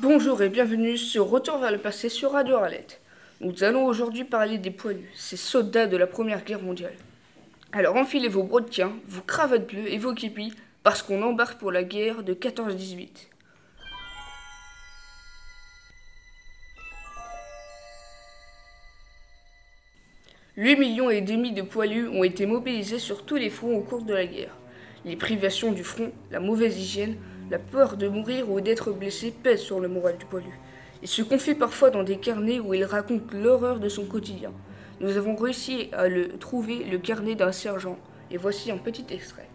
[0.00, 3.00] Bonjour et bienvenue sur Retour vers le passé sur Radio Arlette.
[3.40, 6.96] Nous allons aujourd'hui parler des poilus, ces soldats de la Première Guerre mondiale.
[7.72, 11.84] Alors enfilez vos brodequins, vos cravates bleues et vos képis parce qu'on embarque pour la
[11.84, 13.28] guerre de 14-18.
[20.56, 24.02] Huit millions et demi de poilus ont été mobilisés sur tous les fronts au cours
[24.02, 24.56] de la guerre.
[25.04, 27.16] Les privations du front, la mauvaise hygiène,
[27.50, 30.58] la peur de mourir ou d'être blessé pèse sur le moral du poilu.
[31.02, 34.52] Il se confie parfois dans des carnets où il raconte l'horreur de son quotidien.
[35.00, 37.98] Nous avons réussi à le trouver le carnet d'un sergent,
[38.30, 39.48] et voici un petit extrait.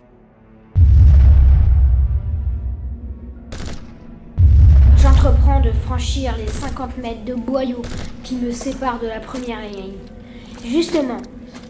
[4.97, 7.81] J'entreprends de franchir les 50 mètres de boyaux
[8.23, 9.97] qui me séparent de la première ligne.
[10.63, 11.17] Justement,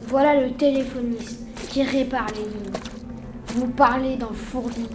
[0.08, 2.74] voilà le téléphoniste qui répare les lignes.
[3.48, 4.88] Vous parlez d'un fourbi.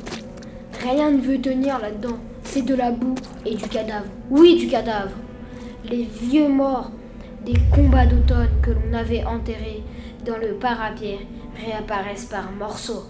[0.84, 2.18] Rien ne veut tenir là-dedans.
[2.42, 3.14] C'est de la boue
[3.46, 4.10] et du cadavre.
[4.28, 5.16] Oui, du cadavre.
[5.82, 6.90] Les vieux morts
[7.42, 9.82] des combats d'automne que l'on avait enterrés
[10.27, 11.20] dans le parapierre
[11.56, 13.05] réapparaissent par morceaux.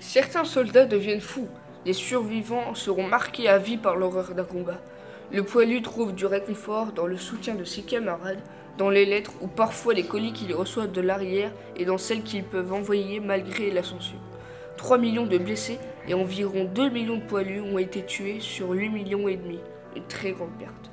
[0.00, 1.48] Certains soldats deviennent fous.
[1.86, 4.82] Les survivants seront marqués à vie par l'horreur d'un combat.
[5.32, 8.42] Le poilu trouve du réconfort dans le soutien de ses camarades,
[8.76, 12.44] dans les lettres ou parfois les colis qu'ils reçoivent de l'arrière et dans celles qu'ils
[12.44, 14.18] peuvent envoyer malgré la censure.
[14.76, 18.90] 3 millions de blessés et environ 2 millions de poilus ont été tués sur 8
[18.90, 19.58] millions et demi.
[19.96, 20.90] Une très grande perte.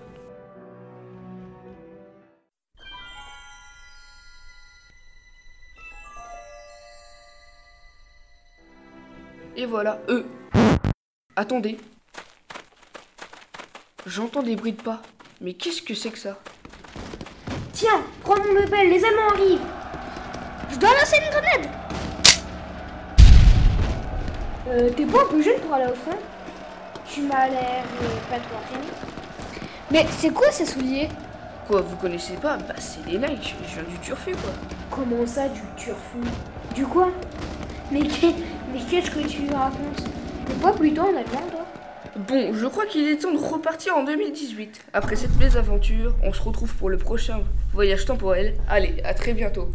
[9.58, 10.26] Et voilà, eux.
[11.36, 11.78] Attendez.
[14.06, 15.02] J'entends des bruits de pas.
[15.42, 16.38] Mais qu'est-ce que c'est que ça?
[17.74, 19.60] Tiens, prends mon rebelle, les Allemands arrivent.
[20.72, 21.70] Je dois lancer une grenade.
[24.68, 26.18] Euh, t'es pas un peu jeune pour aller au front
[27.12, 28.88] Tu m'as l'air euh, pas trop entraîné.
[29.92, 31.10] Mais c'est quoi ces souliers?
[31.68, 32.58] Quoi, vous connaissez pas?
[32.58, 34.52] Bah c'est des Nike, je viens du turfu quoi.
[34.92, 36.20] Comment ça, du turfu?
[36.76, 37.10] Du quoi?
[37.92, 38.36] Mais qu'est-
[38.72, 40.04] mais qu'est-ce que tu racontes?
[40.46, 41.59] T'es pas plutôt en allemand, toi?
[42.28, 44.88] Bon, je crois qu'il est temps de repartir en 2018.
[44.92, 48.56] Après cette mésaventure, on se retrouve pour le prochain voyage temporel.
[48.68, 49.70] Allez, à très bientôt.